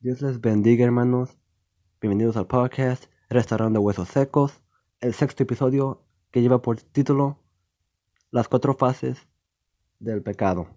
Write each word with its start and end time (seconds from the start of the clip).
Dios 0.00 0.22
les 0.22 0.40
bendiga, 0.40 0.84
hermanos. 0.84 1.36
Bienvenidos 2.00 2.36
al 2.36 2.46
podcast 2.46 3.06
Restaurando 3.28 3.80
Huesos 3.80 4.06
Secos, 4.06 4.62
el 5.00 5.12
sexto 5.12 5.42
episodio 5.42 6.04
que 6.30 6.40
lleva 6.40 6.62
por 6.62 6.80
título 6.80 7.42
Las 8.30 8.46
cuatro 8.46 8.74
fases 8.74 9.26
del 9.98 10.22
pecado. 10.22 10.68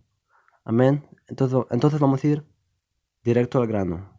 Amén. 0.63 1.07
Entonces, 1.27 1.59
entonces 1.69 1.99
vamos 1.99 2.23
a 2.23 2.27
ir 2.27 2.43
directo 3.23 3.59
al 3.59 3.67
grano. 3.67 4.11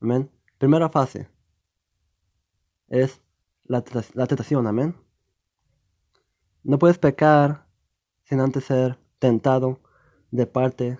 Amén. 0.00 0.28
Primera 0.58 0.88
fase 0.88 1.28
es 2.88 3.22
la, 3.62 3.84
la 4.14 4.26
tentación. 4.26 4.66
Amén. 4.66 4.96
No 6.64 6.80
puedes 6.80 6.98
pecar 6.98 7.68
sin 8.24 8.40
antes 8.40 8.64
ser 8.64 8.98
tentado 9.20 9.78
de 10.32 10.48
parte 10.48 10.98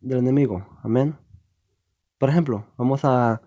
del 0.00 0.18
enemigo. 0.18 0.66
Amén. 0.82 1.21
Por 2.22 2.28
ejemplo, 2.28 2.64
vamos 2.76 3.04
a 3.04 3.42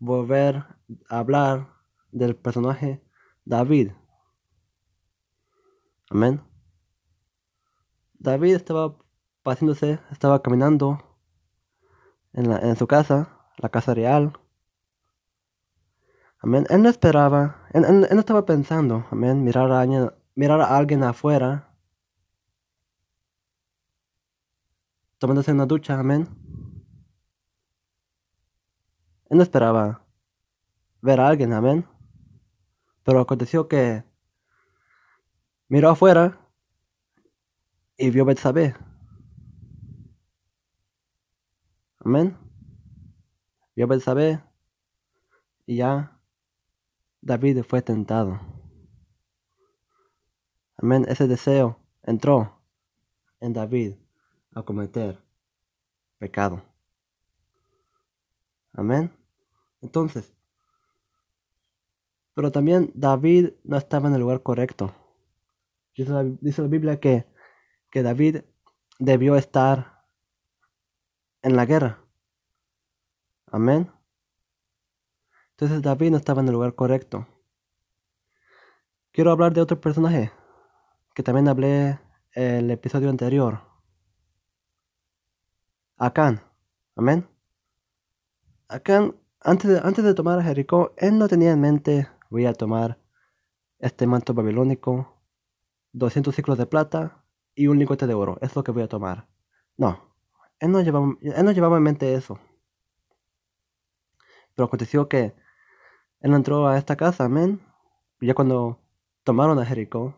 volver 0.00 0.64
a 1.08 1.18
hablar 1.20 1.68
del 2.10 2.34
personaje 2.34 3.00
David. 3.44 3.92
Amén. 6.10 6.42
David 8.14 8.56
estaba 8.56 8.98
paseándose, 9.44 10.00
estaba 10.10 10.42
caminando 10.42 10.98
en, 12.32 12.50
en 12.50 12.74
su 12.74 12.88
casa, 12.88 13.38
la 13.56 13.68
casa 13.68 13.94
real. 13.94 14.32
Amén. 16.40 16.66
Él 16.70 16.82
no 16.82 16.88
esperaba, 16.88 17.68
él, 17.72 17.84
no 18.00 18.18
estaba 18.18 18.44
pensando, 18.44 19.06
amén, 19.12 19.44
mirar 19.44 19.70
a, 19.70 19.86
mirar 20.34 20.60
a 20.60 20.76
alguien 20.76 21.04
afuera 21.04 21.72
tomándose 25.18 25.52
una 25.52 25.66
ducha, 25.66 26.00
amén. 26.00 26.26
No 29.30 29.42
esperaba 29.42 30.04
ver 31.02 31.20
a 31.20 31.28
alguien, 31.28 31.52
amén. 31.52 31.86
Pero 33.04 33.20
aconteció 33.20 33.68
que 33.68 34.02
miró 35.68 35.90
afuera 35.90 36.38
y 37.96 38.10
vio 38.10 38.24
Betsabé. 38.24 38.74
Amén. 42.00 42.36
Vio 43.76 43.86
Betsabé 43.86 44.42
y 45.66 45.76
ya 45.76 46.18
David 47.20 47.62
fue 47.64 47.82
tentado. 47.82 48.40
Amén. 50.78 51.04
Ese 51.08 51.26
deseo 51.26 51.78
entró 52.02 52.62
en 53.40 53.52
David 53.52 53.94
a 54.54 54.62
cometer 54.62 55.22
pecado. 56.18 56.62
Amén. 58.72 59.12
Entonces, 59.80 60.32
pero 62.34 62.52
también 62.52 62.92
David 62.94 63.54
no 63.64 63.76
estaba 63.76 64.08
en 64.08 64.14
el 64.14 64.20
lugar 64.20 64.44
correcto. 64.44 64.94
Dice 65.96 66.12
la, 66.62 66.68
Biblia 66.68 67.00
que, 67.00 67.26
que 67.90 68.04
David 68.04 68.42
debió 69.00 69.34
estar 69.34 70.04
en 71.42 71.56
la 71.56 71.66
guerra. 71.66 71.98
Amén. 73.46 73.90
Entonces 75.50 75.82
David 75.82 76.12
no 76.12 76.16
estaba 76.16 76.40
en 76.40 76.46
el 76.46 76.54
lugar 76.54 76.76
correcto. 76.76 77.26
Quiero 79.10 79.32
hablar 79.32 79.52
de 79.52 79.60
otro 79.60 79.80
personaje 79.80 80.30
que 81.14 81.24
también 81.24 81.48
hablé 81.48 81.98
el 82.30 82.70
episodio 82.70 83.10
anterior. 83.10 83.62
Acán. 85.96 86.40
Amén. 86.94 87.28
Acán, 88.68 89.16
antes 89.40 90.04
de, 90.04 90.14
tomar 90.14 90.38
a 90.38 90.42
Jericó, 90.42 90.92
él 90.98 91.18
no 91.18 91.28
tenía 91.28 91.52
en 91.52 91.60
mente, 91.60 92.08
voy 92.28 92.44
a 92.46 92.52
tomar 92.52 92.98
este 93.78 94.06
manto 94.06 94.34
babilónico, 94.34 95.16
200 95.92 96.34
ciclos 96.34 96.58
de 96.58 96.66
plata 96.66 97.24
y 97.54 97.68
un 97.68 97.78
lingote 97.78 98.06
de 98.06 98.14
oro. 98.14 98.38
Es 98.42 98.54
lo 98.54 98.62
que 98.64 98.72
voy 98.72 98.82
a 98.82 98.88
tomar. 98.88 99.26
No, 99.76 100.14
él 100.58 100.70
no 100.70 100.82
llevaba, 100.82 101.06
él 101.22 101.44
no 101.44 101.52
llevaba 101.52 101.78
en 101.78 101.82
mente 101.82 102.14
eso. 102.14 102.38
Pero 104.54 104.66
aconteció 104.66 105.08
que 105.08 105.34
él 106.20 106.34
entró 106.34 106.68
a 106.68 106.76
esta 106.76 106.96
casa, 106.96 107.24
amén. 107.24 107.62
Ya 108.20 108.34
cuando 108.34 108.80
tomaron 109.24 109.58
a 109.58 109.64
Jericó 109.64 110.14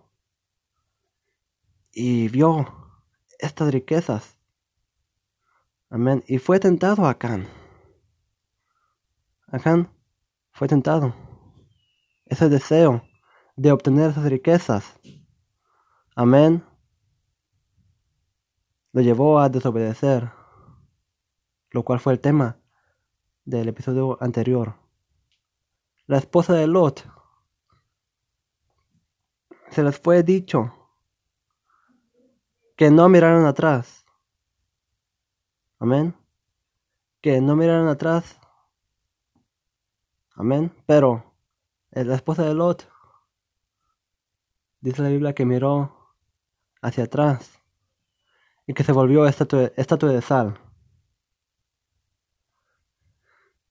y 1.92 2.28
vio 2.28 2.66
estas 3.38 3.72
riquezas 3.72 4.40
Amén. 5.92 6.22
Y 6.28 6.38
fue 6.38 6.60
tentado 6.60 7.04
Acán. 7.06 7.59
Acán 9.50 9.92
fue 10.52 10.68
tentado. 10.68 11.14
Ese 12.26 12.48
deseo 12.48 13.02
de 13.56 13.72
obtener 13.72 14.10
esas 14.10 14.24
riquezas. 14.24 14.98
Amén. 16.14 16.64
Lo 18.92 19.00
llevó 19.00 19.38
a 19.38 19.48
desobedecer. 19.48 20.30
Lo 21.70 21.84
cual 21.84 22.00
fue 22.00 22.12
el 22.12 22.20
tema 22.20 22.58
del 23.44 23.68
episodio 23.68 24.18
anterior. 24.20 24.74
La 26.06 26.18
esposa 26.18 26.54
de 26.54 26.66
Lot. 26.66 27.06
Se 29.70 29.82
les 29.82 29.98
fue 29.98 30.22
dicho 30.22 30.74
que 32.76 32.90
no 32.90 33.08
miraran 33.08 33.46
atrás 33.46 34.00
Amén. 35.80 36.14
Que 37.22 37.40
no 37.40 37.56
miraran 37.56 37.88
atrás. 37.88 38.39
Amén. 40.40 40.72
Pero 40.86 41.34
la 41.90 42.14
esposa 42.14 42.46
de 42.46 42.54
Lot 42.54 42.88
dice 44.80 45.02
la 45.02 45.10
Biblia 45.10 45.34
que 45.34 45.44
miró 45.44 46.14
hacia 46.80 47.04
atrás 47.04 47.60
y 48.66 48.72
que 48.72 48.82
se 48.82 48.92
volvió 48.92 49.26
estatua, 49.26 49.70
estatua 49.76 50.08
de 50.08 50.22
sal. 50.22 50.58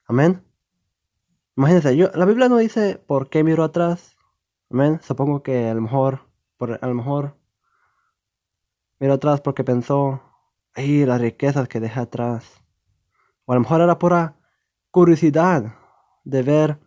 Amén. 0.06 0.46
Imagínense, 1.58 1.98
yo, 1.98 2.12
la 2.14 2.26
Biblia 2.26 2.50
no 2.50 2.58
dice 2.58 3.04
por 3.04 3.32
qué 3.32 3.44
miró 3.44 3.64
atrás. 3.64 4.16
Amén. 4.70 5.00
Supongo 5.02 5.42
que 5.42 5.70
a 5.70 5.74
lo 5.74 5.82
mejor, 5.82 6.30
por, 6.56 6.78
a 6.80 6.88
lo 6.88 6.94
mejor 6.94 7.36
miró 9.00 9.14
atrás 9.16 9.42
porque 9.42 9.64
pensó 9.64 10.22
y 10.76 11.04
las 11.08 11.20
riquezas 11.20 11.68
que 11.68 11.80
deja 11.80 12.02
atrás. 12.02 12.64
O 13.46 13.54
a 13.54 13.56
lo 13.56 13.62
mejor 13.62 13.82
era 13.82 13.98
pura 13.98 14.38
curiosidad 14.92 15.79
de 16.30 16.44
ver 16.44 16.80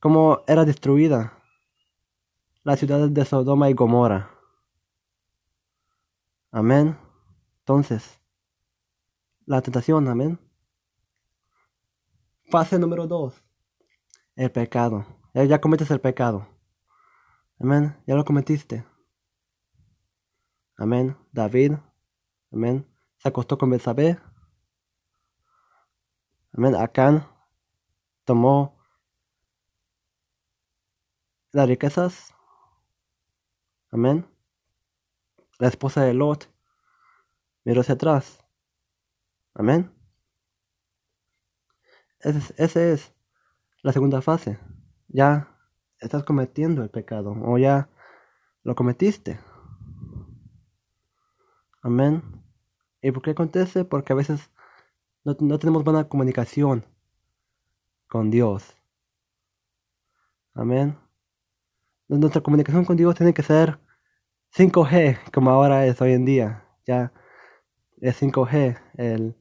cómo 0.00 0.42
era 0.46 0.64
destruida 0.64 1.32
la 2.62 2.76
ciudad 2.76 3.08
de 3.08 3.24
Sodoma 3.24 3.70
y 3.70 3.74
Gomorra. 3.74 4.30
Amén. 6.50 6.98
Entonces, 7.60 8.20
la 9.44 9.62
tentación, 9.62 10.08
amén. 10.08 10.38
Fase 12.50 12.78
número 12.78 13.06
dos. 13.06 13.42
El 14.34 14.50
pecado. 14.50 15.04
Ya, 15.34 15.60
cometes 15.60 15.90
el 15.90 16.00
pecado. 16.00 16.46
Amén. 17.58 17.96
Ya 18.06 18.14
lo 18.14 18.24
cometiste. 18.24 18.84
Amén. 20.76 21.16
David. 21.32 21.74
Amén 22.52 22.86
se 23.18 23.28
acostó 23.28 23.58
con 23.58 23.70
Betsabé. 23.70 24.18
Amén. 26.52 26.74
Acán 26.74 27.26
tomó 28.26 28.76
las 31.52 31.66
riquezas. 31.66 32.34
Amén. 33.90 34.26
La 35.58 35.68
esposa 35.68 36.02
de 36.02 36.12
Lot 36.12 36.52
miró 37.64 37.80
hacia 37.80 37.94
atrás. 37.94 38.44
Amén. 39.54 39.90
Esa 42.20 42.92
es 42.92 43.14
la 43.82 43.92
segunda 43.92 44.20
fase. 44.20 44.58
Ya 45.08 45.56
estás 45.98 46.24
cometiendo 46.24 46.82
el 46.82 46.90
pecado 46.90 47.34
o 47.42 47.56
ya 47.56 47.88
lo 48.62 48.74
cometiste. 48.74 49.40
Amén. 51.80 52.22
¿Y 53.00 53.12
por 53.12 53.22
qué 53.22 53.30
acontece? 53.30 53.84
Porque 53.84 54.12
a 54.12 54.16
veces 54.16 54.50
no, 55.22 55.58
tenemos 55.58 55.84
buena 55.84 56.08
comunicación 56.08 56.84
con 58.08 58.30
Dios. 58.30 58.76
Amén. 60.54 60.98
Nuestra 62.08 62.40
comunicación 62.40 62.84
con 62.84 62.96
Dios 62.96 63.14
tiene 63.14 63.34
que 63.34 63.42
ser 63.42 63.78
5G, 64.56 65.30
como 65.32 65.50
ahora 65.50 65.86
es 65.86 66.00
hoy 66.00 66.12
en 66.12 66.24
día. 66.24 66.64
Ya 66.86 67.12
es 68.00 68.22
5G, 68.22 68.78
el, 68.96 69.36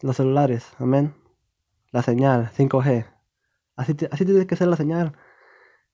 los 0.00 0.16
celulares. 0.16 0.72
Amén. 0.78 1.14
La 1.90 2.02
señal, 2.02 2.50
5G. 2.52 3.06
Así, 3.76 3.96
así 4.10 4.24
tiene 4.24 4.46
que 4.46 4.56
ser 4.56 4.68
la 4.68 4.76
señal 4.76 5.16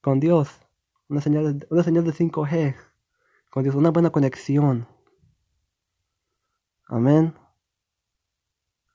con 0.01 0.21
Dios. 0.21 0.61
Una 1.09 1.21
señal, 1.21 1.67
una 1.71 1.83
señal 1.83 2.05
de 2.05 2.13
5G 2.13 2.77
con 3.51 3.63
Dios, 3.63 3.75
una 3.75 3.91
buena 3.91 4.11
conexión. 4.11 4.87
Amén. 6.87 7.35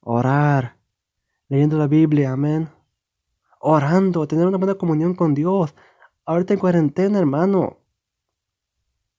Orar 0.02 0.83
leyendo 1.50 1.78
la 1.78 1.88
Biblia, 1.88 2.32
amén. 2.32 2.70
Orando, 3.60 4.28
tener 4.28 4.48
una 4.48 4.58
buena 4.58 4.76
comunión 4.76 5.16
con 5.16 5.34
Dios. 5.34 5.74
Ahorita 6.26 6.54
en 6.54 6.60
cuarentena, 6.60 7.20
hermano, 7.20 7.78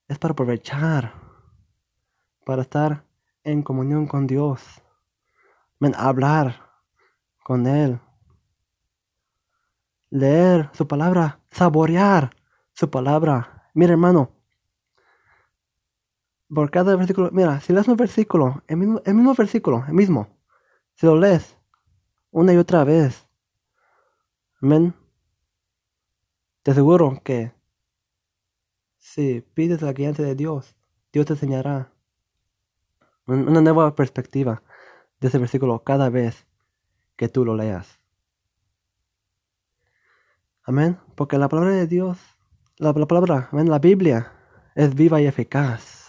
es 0.09 0.19
para 0.19 0.33
aprovechar, 0.33 1.15
para 2.45 2.63
estar 2.63 3.05
en 3.43 3.63
comunión 3.63 4.07
con 4.07 4.27
Dios. 4.27 4.63
Amén, 5.81 5.95
hablar 5.97 6.71
con 7.43 7.67
Él. 7.67 8.01
Leer 10.11 10.71
su 10.73 10.87
palabra, 10.87 11.41
saborear 11.51 12.31
su 12.73 12.91
palabra. 12.91 13.71
Mira, 13.75 13.93
hermano, 13.93 14.31
por 16.49 16.71
cada 16.71 16.97
versículo, 16.97 17.31
mira, 17.33 17.61
si 17.61 17.73
lees 17.73 17.89
un 17.89 17.97
versículo, 17.97 18.63
el 18.69 18.77
mismo, 18.77 19.35
versículo, 19.35 19.85
el 19.89 19.95
mismo, 19.95 20.29
si 20.95 21.07
lo 21.07 21.19
lees 21.19 21.54
una 22.35 22.53
y 22.53 22.57
otra 22.57 22.85
vez, 22.85 23.27
amén, 24.61 24.95
te 26.63 26.73
aseguro 26.73 27.21
que 27.25 27.53
si 28.99 29.41
pides 29.41 29.81
la 29.81 29.93
guianza 29.93 30.23
de 30.23 30.35
Dios, 30.35 30.77
Dios 31.13 31.27
te 31.27 31.35
enseñará 31.35 31.93
una 33.27 33.61
nueva 33.61 33.95
perspectiva 33.95 34.63
de 35.21 35.29
ese 35.29 35.39
versículo 35.39 35.85
cada 35.85 36.11
vez 36.11 36.47
que 37.17 37.29
tú 37.29 37.45
lo 37.45 37.55
leas. 37.55 38.01
Amén, 40.65 40.99
porque 41.15 41.39
la 41.39 41.49
palabra 41.49 41.73
de 41.73 41.87
Dios, 41.87 42.19
la, 42.79 42.93
la 42.93 43.07
palabra, 43.07 43.49
amén, 43.53 43.71
la 43.71 43.79
Biblia 43.79 44.33
es 44.75 44.95
viva 44.95 45.21
y 45.21 45.27
eficaz 45.27 46.05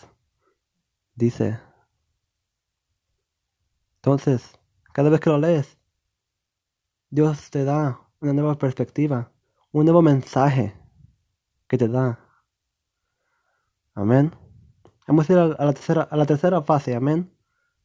dice. 1.16 1.60
Entonces, 3.98 4.60
cada 4.92 5.10
vez 5.10 5.20
que 5.20 5.30
lo 5.30 5.38
lees, 5.38 5.78
Dios 7.16 7.50
te 7.50 7.64
da 7.64 8.02
una 8.20 8.34
nueva 8.34 8.58
perspectiva, 8.58 9.32
un 9.72 9.86
nuevo 9.86 10.02
mensaje 10.02 10.76
que 11.66 11.78
te 11.78 11.88
da. 11.88 12.20
Amén. 13.94 14.36
Vamos 15.08 15.30
a 15.30 15.32
ir 15.32 15.40
a 15.40 15.48
la 15.48 15.72
tercera, 15.72 16.02
a 16.02 16.18
la 16.18 16.26
tercera 16.26 16.62
fase, 16.62 16.94
amén. 16.94 17.32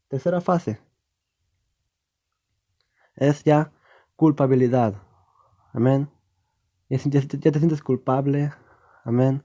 Tercera 0.08 0.40
fase. 0.40 0.80
Es 3.14 3.44
ya 3.44 3.70
culpabilidad. 4.16 5.00
Amén. 5.72 6.10
Ya, 6.88 6.98
ya 6.98 7.52
te 7.52 7.58
sientes 7.60 7.82
culpable. 7.84 8.52
Amén. 9.04 9.44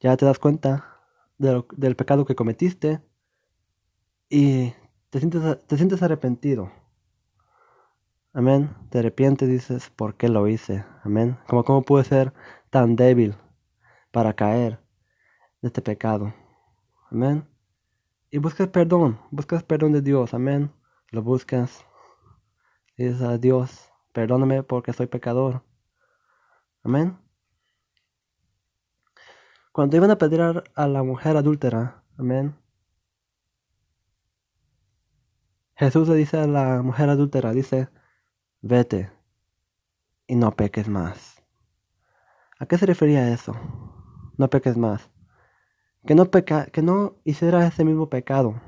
Ya 0.00 0.18
te 0.18 0.26
das 0.26 0.38
cuenta 0.38 1.00
del 1.38 1.96
pecado 1.96 2.26
que 2.26 2.36
cometiste 2.36 3.00
y 4.28 4.74
te 5.08 5.18
sientes, 5.18 5.66
te 5.66 5.76
sientes 5.78 6.02
arrepentido. 6.02 6.70
Amén. 8.36 8.76
Te 8.90 8.98
arrepientes 8.98 9.48
dices, 9.48 9.88
¿por 9.88 10.14
qué 10.18 10.28
lo 10.28 10.46
hice? 10.46 10.84
Amén. 11.02 11.38
Como 11.48 11.64
cómo 11.64 11.80
pude 11.86 12.04
ser 12.04 12.34
tan 12.68 12.94
débil 12.94 13.34
para 14.10 14.34
caer 14.34 14.78
de 15.62 15.68
este 15.68 15.80
pecado. 15.80 16.34
Amén. 17.10 17.48
Y 18.30 18.36
buscas 18.36 18.68
perdón, 18.68 19.18
buscas 19.30 19.62
perdón 19.64 19.92
de 19.92 20.02
Dios. 20.02 20.34
Amén. 20.34 20.70
Lo 21.12 21.22
buscas. 21.22 21.86
dices 22.98 23.22
a 23.22 23.38
Dios, 23.38 23.90
perdóname 24.12 24.62
porque 24.62 24.92
soy 24.92 25.06
pecador. 25.06 25.64
Amén. 26.82 27.18
Cuando 29.72 29.96
iban 29.96 30.10
a 30.10 30.18
pedir 30.18 30.42
a 30.42 30.88
la 30.88 31.02
mujer 31.02 31.38
adúltera, 31.38 32.04
amén. 32.18 32.54
Jesús 35.74 36.06
le 36.06 36.16
dice 36.16 36.36
a 36.36 36.46
la 36.46 36.82
mujer 36.82 37.08
adúltera, 37.08 37.52
dice, 37.52 37.88
vete 38.62 39.10
y 40.26 40.36
no 40.36 40.52
peques 40.52 40.88
más. 40.88 41.42
¿A 42.58 42.66
qué 42.66 42.78
se 42.78 42.86
refería 42.86 43.32
eso? 43.32 43.54
No 44.38 44.48
peques 44.48 44.76
más. 44.76 45.10
Que 46.06 46.14
no, 46.14 46.30
peca, 46.30 46.66
que 46.66 46.82
no 46.82 47.16
hiciera 47.24 47.66
ese 47.66 47.84
mismo 47.84 48.08
pecado. 48.08 48.60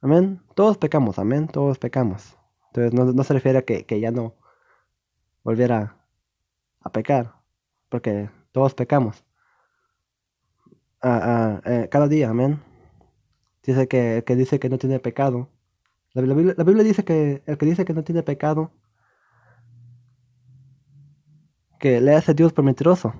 Amén. 0.00 0.42
Todos 0.54 0.78
pecamos, 0.78 1.18
amén. 1.18 1.48
Todos 1.48 1.78
pecamos. 1.78 2.36
Entonces 2.68 3.14
no, 3.14 3.24
se 3.24 3.34
refiere 3.34 3.58
a 3.58 3.62
que, 3.62 4.00
ya 4.00 4.10
no 4.10 4.36
volviera 5.42 6.06
a 6.80 6.90
pecar. 6.90 7.34
Porque 7.88 8.30
todos 8.52 8.74
pecamos 8.74 9.24
eh, 11.02 11.88
cada 11.90 12.08
día, 12.08 12.30
amén. 12.30 12.62
Dice 13.62 13.86
que 13.88 14.24
que 14.26 14.36
dice 14.36 14.58
que 14.58 14.68
no 14.68 14.78
tiene 14.78 14.98
pecado. 14.98 15.48
La, 16.14 16.22
Biblia, 16.34 16.84
dice 16.84 17.04
que 17.04 17.42
el 17.46 17.56
que 17.56 17.66
dice 17.66 17.84
que 17.86 17.94
no 17.94 18.04
tiene 18.04 18.22
pecado, 18.22 18.70
que 21.80 22.00
le 22.00 22.14
hace 22.14 22.34
Dios 22.34 22.52
por 22.52 22.64
mentiroso. 22.64 23.14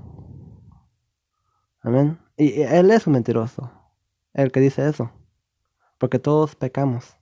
Amén. 1.80 2.18
Y, 2.36 2.60
él 2.60 2.90
es 2.90 3.06
un 3.06 3.14
mentiroso, 3.14 3.72
el 4.34 4.52
que 4.52 4.60
dice 4.60 4.88
eso. 4.88 5.10
Porque 5.98 6.18
todos 6.18 6.54
pecamos. 6.54 7.16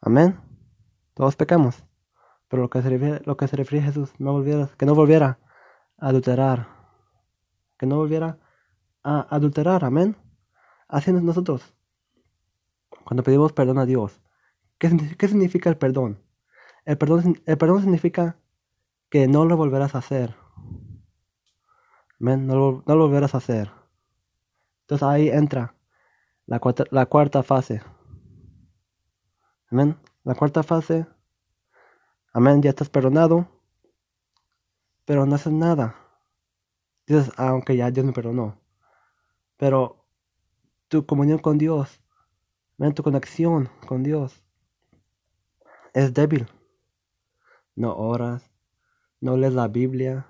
Amén. 0.00 0.40
Todos 1.14 1.36
pecamos. 1.36 1.84
Pero 2.48 2.62
lo 2.62 2.70
que 2.70 2.82
se 2.82 2.90
refiere, 2.90 3.22
lo 3.24 3.36
que 3.36 3.48
se 3.48 3.56
refiere 3.56 3.84
a 3.84 3.88
Jesús, 3.88 4.12
no 4.18 4.32
volviera, 4.32 4.68
que 4.76 4.86
no 4.86 4.94
volviera 4.94 5.38
a 5.98 6.08
adulterar, 6.08 6.68
que 7.78 7.86
no 7.86 7.96
volviera 7.96 8.38
a 9.04 9.34
adulterar, 9.34 9.84
amén. 9.84 10.16
Así 10.88 11.12
nosotros, 11.12 11.75
cuando 13.06 13.22
pedimos 13.22 13.52
perdón 13.52 13.78
a 13.78 13.86
Dios, 13.86 14.20
¿qué, 14.78 14.88
significa 15.28 15.70
el 15.70 15.78
perdón? 15.78 16.20
El 16.84 16.98
perdón, 16.98 17.40
el 17.46 17.56
perdón 17.56 17.82
significa 17.82 18.36
que 19.08 19.28
no 19.28 19.44
lo 19.44 19.56
volverás 19.56 19.94
a 19.94 19.98
hacer. 19.98 20.34
Amén, 22.20 22.48
no 22.48 22.82
lo, 22.84 22.98
volverás 22.98 23.36
a 23.36 23.38
hacer. 23.38 23.70
Entonces 24.80 25.06
ahí 25.06 25.28
entra 25.28 25.76
la 26.46 26.58
cuarta, 26.58 26.82
la 26.90 27.06
cuarta 27.06 27.44
fase. 27.44 27.80
Amén. 29.70 29.96
La 30.24 30.34
cuarta 30.34 30.64
fase. 30.64 31.06
Amén, 32.32 32.60
ya 32.60 32.70
estás 32.70 32.88
perdonado. 32.88 33.46
Pero 35.04 35.26
no 35.26 35.36
haces 35.36 35.52
nada. 35.52 35.94
Dices, 37.06 37.30
aunque 37.36 37.74
ah, 37.74 37.76
ya 37.76 37.90
Dios 37.92 38.04
me 38.04 38.12
perdonó. 38.12 38.60
Pero 39.56 40.08
tu 40.88 41.06
comunión 41.06 41.38
con 41.38 41.56
Dios, 41.56 42.00
tu 42.94 43.02
conexión 43.02 43.70
con 43.86 44.02
Dios 44.02 44.42
es 45.94 46.12
débil. 46.12 46.46
No 47.74 47.94
oras, 47.96 48.50
no 49.20 49.36
lees 49.36 49.54
la 49.54 49.68
Biblia, 49.68 50.26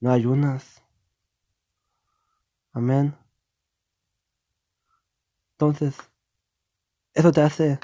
no 0.00 0.10
ayunas. 0.10 0.82
Amén. 2.72 3.16
Entonces, 5.52 5.96
eso 7.14 7.32
te 7.32 7.42
hace 7.42 7.78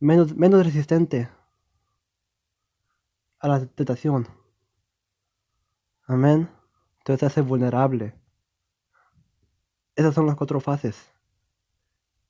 menos, 0.00 0.34
menos 0.34 0.64
resistente 0.64 1.28
a 3.38 3.48
la 3.48 3.66
tentación. 3.66 4.26
Amén. 6.06 6.50
Entonces 6.98 7.20
te 7.20 7.26
hace 7.26 7.40
vulnerable. 7.40 8.14
Esas 9.94 10.14
son 10.14 10.26
las 10.26 10.36
cuatro 10.36 10.60
fases. 10.60 11.15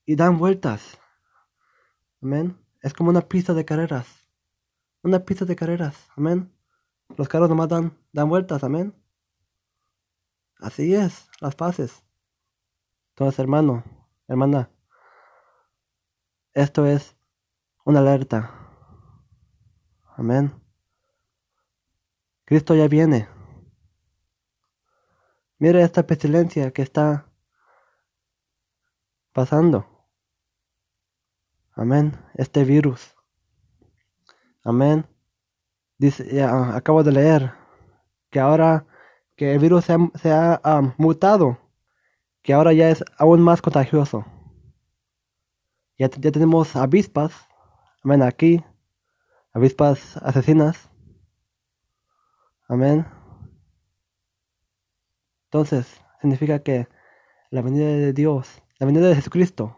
Y 0.07 0.17
dan 0.17 0.39
vueltas. 0.39 0.99
Amén. 2.23 2.57
Es 2.81 2.95
como 2.95 3.11
una 3.11 3.23
pista 3.23 3.53
de 3.53 3.65
carreras. 3.65 4.07
Una 5.03 5.25
pista 5.25 5.45
de 5.45 5.57
carreras. 5.57 6.09
Amén. 6.17 6.53
Los 7.17 7.29
carros 7.29 7.49
nomás 7.49 7.69
dan, 7.69 7.99
dan 8.13 8.29
vueltas. 8.29 8.63
Amén. 8.65 8.95
Así 10.61 10.95
es, 10.95 11.29
las 11.41 11.57
fases. 11.57 12.03
Entonces, 13.11 13.39
hermano, 13.41 13.85
hermana, 14.29 14.71
esto 16.55 16.87
es 16.87 17.17
una 17.85 18.01
alerta. 18.01 18.53
Amén. 20.17 20.53
Cristo 22.45 22.75
ya 22.75 22.89
viene. 22.89 23.29
Mira 25.59 25.83
esta 25.83 26.07
pestilencia 26.07 26.71
que 26.73 26.83
está 26.83 27.27
pasando. 29.33 29.96
Amén. 31.77 32.19
Este 32.35 32.65
virus. 32.65 33.15
Amén. 34.65 35.07
Dice, 35.99 36.27
ya, 36.35 36.75
acabo 36.75 37.03
de 37.05 37.13
leer 37.13 37.53
que 38.31 38.41
ahora 38.41 38.87
que 39.37 39.53
el 39.53 39.59
virus 39.59 39.85
se 39.85 40.33
ha, 40.33 40.61
ah, 40.65 40.95
mutado, 40.97 41.59
que 42.43 42.55
ahora 42.55 42.73
ya 42.73 42.89
es 42.89 43.05
aún 43.19 43.43
más 43.43 43.61
contagioso. 43.61 44.25
Ya, 45.99 46.09
ya 46.11 46.33
tenemos 46.33 46.75
avispas, 46.77 47.33
amén, 48.03 48.23
aquí, 48.23 48.65
avispas 49.53 50.17
asesinas. 50.19 50.91
Amén. 52.69 53.07
Entonces, 55.45 56.01
significa 56.21 56.59
que 56.61 56.89
la 57.51 57.63
venida 57.63 57.87
de 57.87 58.13
Dios, 58.15 58.63
la 58.79 58.87
venida 58.87 59.09
de 59.09 59.15
Jesucristo, 59.15 59.77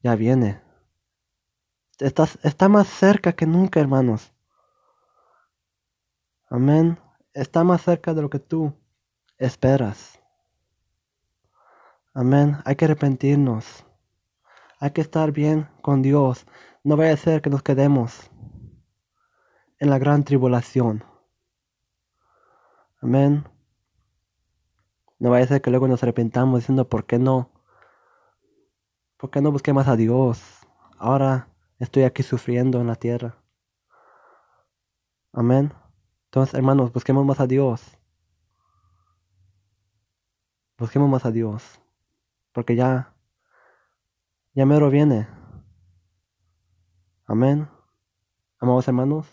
ya 0.00 0.16
viene. 0.16 0.61
Estás, 2.02 2.36
está 2.42 2.68
más 2.68 2.88
cerca 2.88 3.32
que 3.32 3.46
nunca, 3.46 3.78
hermanos. 3.78 4.32
Amén. 6.50 6.98
Está 7.32 7.62
más 7.62 7.82
cerca 7.82 8.12
de 8.12 8.22
lo 8.22 8.28
que 8.28 8.40
tú 8.40 8.74
esperas. 9.38 10.20
Amén. 12.12 12.58
Hay 12.64 12.74
que 12.74 12.86
arrepentirnos. 12.86 13.86
Hay 14.80 14.90
que 14.90 15.00
estar 15.00 15.30
bien 15.30 15.68
con 15.80 16.02
Dios. 16.02 16.44
No 16.82 16.96
vaya 16.96 17.14
a 17.14 17.16
ser 17.16 17.40
que 17.40 17.50
nos 17.50 17.62
quedemos 17.62 18.30
en 19.78 19.88
la 19.88 19.98
gran 19.98 20.24
tribulación. 20.24 21.04
Amén. 23.00 23.44
No 25.20 25.30
vaya 25.30 25.44
a 25.44 25.48
ser 25.48 25.62
que 25.62 25.70
luego 25.70 25.86
nos 25.86 26.02
arrepentamos 26.02 26.60
diciendo, 26.60 26.88
¿por 26.88 27.06
qué 27.06 27.20
no? 27.20 27.52
¿Por 29.18 29.30
qué 29.30 29.40
no 29.40 29.52
busqué 29.52 29.72
más 29.72 29.86
a 29.86 29.94
Dios? 29.94 30.42
Ahora 30.98 31.51
estoy 31.82 32.04
aquí 32.04 32.22
sufriendo 32.22 32.80
en 32.80 32.86
la 32.86 32.94
tierra. 32.94 33.36
Amén. 35.32 35.72
Entonces, 36.26 36.54
hermanos, 36.54 36.92
busquemos 36.92 37.26
más 37.26 37.40
a 37.40 37.46
Dios. 37.46 37.98
Busquemos 40.78 41.10
más 41.10 41.26
a 41.26 41.32
Dios. 41.32 41.80
Porque 42.52 42.76
ya, 42.76 43.14
ya 44.54 44.64
mero 44.64 44.90
viene. 44.90 45.26
Amén. 47.26 47.68
Amados 48.60 48.86
hermanos, 48.86 49.26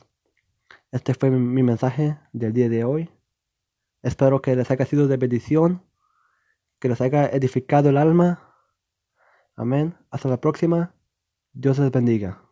este 0.92 1.14
fue 1.14 1.30
mi 1.30 1.62
mensaje 1.62 2.18
del 2.34 2.54
día 2.54 2.68
de 2.68 2.84
hoy. 2.84 3.12
Espero 4.02 4.42
que 4.42 4.56
les 4.56 4.72
haya 4.72 4.86
sido 4.86 5.08
de 5.08 5.18
bendición, 5.18 5.84
que 6.80 6.90
les 6.90 7.00
haya 7.00 7.28
edificado 7.28 7.90
el 7.90 7.98
alma. 7.98 8.56
Amén. 9.56 9.96
Hasta 10.10 10.30
la 10.30 10.42
próxima. 10.42 10.96
Dios 11.54 11.78
les 11.78 11.92
bendiga. 11.92 12.49